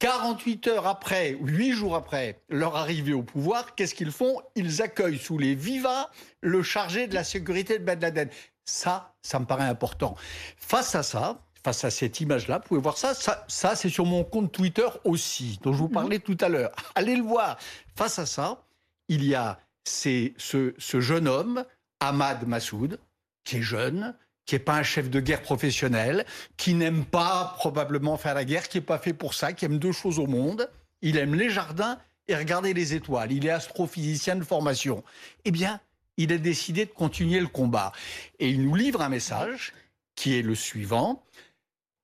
48 0.00 0.66
heures 0.68 0.86
après, 0.86 1.36
8 1.40 1.72
jours 1.72 1.94
après 1.94 2.40
leur 2.48 2.74
arrivée 2.74 3.12
au 3.12 3.22
pouvoir, 3.22 3.74
qu'est-ce 3.74 3.94
qu'ils 3.94 4.10
font? 4.10 4.40
Ils 4.56 4.80
accueillent 4.80 5.18
sous 5.18 5.36
les 5.36 5.54
vivas 5.54 6.10
le 6.40 6.62
chargé 6.62 7.06
de 7.06 7.14
la 7.14 7.22
sécurité 7.22 7.78
de 7.78 7.84
Ben 7.84 8.00
Laden. 8.00 8.30
Ça, 8.64 9.14
ça 9.22 9.38
me 9.38 9.44
paraît 9.44 9.64
important. 9.64 10.16
Face 10.56 10.94
à 10.94 11.02
ça, 11.02 11.38
face 11.62 11.84
à 11.84 11.90
cette 11.90 12.18
image-là, 12.18 12.58
vous 12.58 12.68
pouvez 12.68 12.80
voir 12.80 12.96
ça, 12.96 13.12
ça, 13.14 13.76
c'est 13.76 13.90
sur 13.90 14.06
mon 14.06 14.24
compte 14.24 14.50
Twitter 14.52 14.88
aussi, 15.04 15.58
dont 15.62 15.74
je 15.74 15.78
vous 15.78 15.88
parlais 15.88 16.16
mhm. 16.16 16.22
tout 16.22 16.38
à 16.40 16.48
l'heure. 16.48 16.72
Allez 16.94 17.14
le 17.14 17.22
voir. 17.22 17.58
Face 17.94 18.18
à 18.18 18.24
ça, 18.24 18.64
il 19.08 19.22
y 19.24 19.34
a 19.34 19.60
ce, 19.84 20.32
ce 20.78 21.00
jeune 21.00 21.28
homme, 21.28 21.64
Ahmad 22.00 22.46
Massoud, 22.46 22.98
qui 23.44 23.58
est 23.58 23.62
jeune, 23.62 24.14
qui 24.46 24.54
n'est 24.54 24.60
pas 24.60 24.76
un 24.76 24.82
chef 24.82 25.10
de 25.10 25.20
guerre 25.20 25.42
professionnel, 25.42 26.24
qui 26.56 26.74
n'aime 26.74 27.04
pas 27.04 27.54
probablement 27.56 28.16
faire 28.16 28.34
la 28.34 28.44
guerre, 28.44 28.68
qui 28.68 28.78
n'est 28.78 28.84
pas 28.84 28.98
fait 28.98 29.12
pour 29.12 29.34
ça, 29.34 29.52
qui 29.52 29.64
aime 29.64 29.78
deux 29.78 29.92
choses 29.92 30.18
au 30.18 30.26
monde. 30.26 30.70
Il 31.02 31.16
aime 31.16 31.34
les 31.34 31.50
jardins 31.50 31.98
et 32.28 32.34
regarder 32.34 32.74
les 32.74 32.94
étoiles. 32.94 33.32
Il 33.32 33.46
est 33.46 33.50
astrophysicien 33.50 34.36
de 34.36 34.44
formation. 34.44 35.02
Eh 35.44 35.50
bien, 35.50 35.80
il 36.16 36.32
a 36.32 36.38
décidé 36.38 36.84
de 36.84 36.90
continuer 36.90 37.40
le 37.40 37.46
combat. 37.46 37.92
Et 38.38 38.50
il 38.50 38.62
nous 38.62 38.74
livre 38.74 39.00
un 39.00 39.08
message 39.08 39.72
qui 40.14 40.38
est 40.38 40.42
le 40.42 40.54
suivant. 40.54 41.22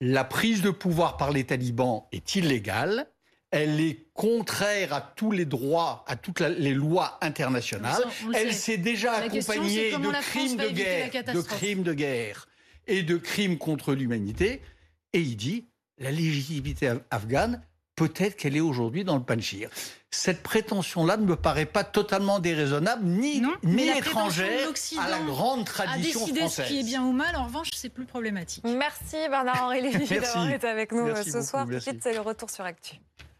La 0.00 0.25
prise 0.25 0.62
de 0.62 0.71
pouvoir 0.71 1.16
par 1.16 1.33
les 1.33 1.45
talibans 1.45 2.05
est 2.12 2.35
illégale. 2.35 3.09
Elle 3.56 3.80
est 3.80 4.06
contraire 4.14 4.92
à 4.92 5.00
tous 5.00 5.30
les 5.30 5.44
droits, 5.44 6.04
à 6.06 6.16
toutes 6.16 6.40
les 6.40 6.75
lois 6.75 7.18
internationales. 7.20 8.02
Elle 8.34 8.54
s'est 8.54 8.76
déjà 8.76 9.14
accompagnée 9.14 9.92
de 9.92 10.20
crimes 10.22 10.56
de 10.56 10.68
guerre, 10.68 11.10
de 11.34 11.40
crimes 11.40 11.82
de 11.82 11.92
guerre 11.92 12.48
et 12.86 13.02
de 13.02 13.16
crimes 13.16 13.58
contre 13.58 13.94
l'humanité. 13.94 14.62
Et 15.12 15.20
il 15.20 15.36
dit 15.36 15.66
la 15.98 16.10
légitimité 16.10 16.92
afghane 17.10 17.62
peut-être 17.96 18.36
qu'elle 18.36 18.56
est 18.56 18.60
aujourd'hui 18.60 19.04
dans 19.04 19.16
le 19.16 19.22
Panchir. 19.22 19.70
Cette 20.10 20.42
prétention-là 20.42 21.16
ne 21.16 21.25
me 21.25 21.36
paraît 21.36 21.66
pas 21.66 21.82
totalement 21.82 22.38
déraisonnable, 22.38 23.04
ni, 23.04 23.42
ni 23.64 23.88
étrangère 23.88 24.68
à 24.98 25.10
la 25.10 25.18
grande 25.20 25.64
tradition 25.64 26.20
à 26.20 26.26
décider 26.26 26.48
ce 26.48 26.62
qui 26.62 26.80
est 26.80 26.84
bien 26.84 27.02
ou 27.02 27.12
mal, 27.12 27.34
en 27.36 27.44
revanche, 27.44 27.70
c'est 27.75 27.88
plus 27.88 28.04
problématique. 28.04 28.64
Merci 28.64 29.16
Bernard-Henri 29.28 29.82
Lévy 29.82 30.06
d'avoir 30.06 30.50
été 30.50 30.68
avec 30.68 30.92
nous 30.92 31.06
euh, 31.08 31.22
ce 31.22 31.42
soir. 31.42 31.66
Tout 31.66 31.72
de 31.72 31.78
suite, 31.78 32.02
c'est 32.02 32.14
le 32.14 32.20
retour 32.20 32.50
sur 32.50 32.64
Actu. 32.64 32.96